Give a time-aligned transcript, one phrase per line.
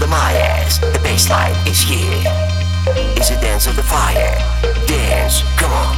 [0.00, 0.78] the Mayas.
[0.78, 2.22] The baseline is here.
[3.16, 4.34] It's a dance of the fire.
[4.86, 5.96] Dance, come on.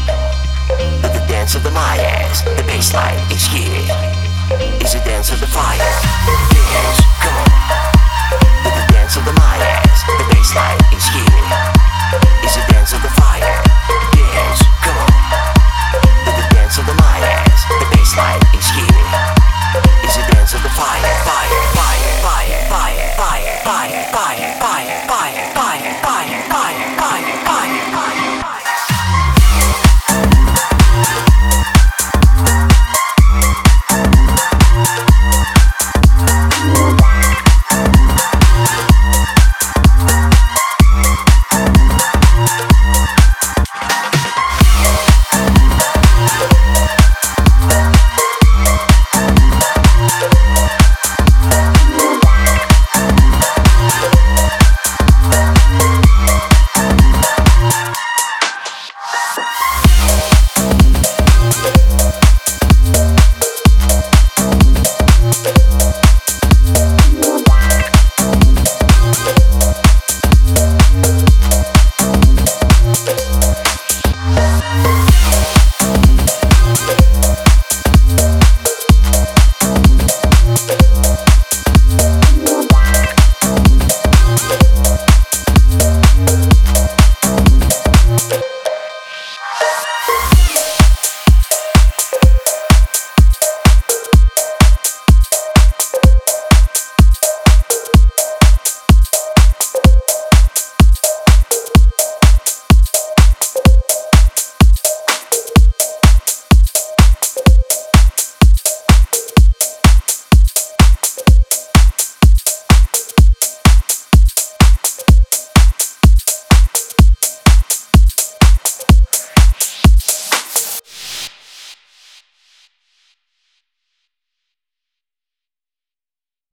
[1.00, 2.42] But the dance of the Mayas.
[2.42, 3.86] The baseline is here.
[4.80, 5.71] It's a dance of the fire.